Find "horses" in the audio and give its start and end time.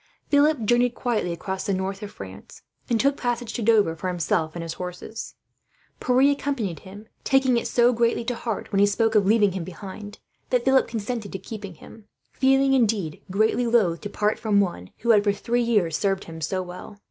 4.81-5.35